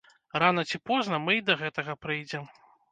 Рана 0.43 0.63
ці 0.71 0.81
позна 0.91 1.21
мы 1.27 1.39
і 1.41 1.47
да 1.51 1.59
гэтага 1.63 1.99
прыйдзем. 2.09 2.55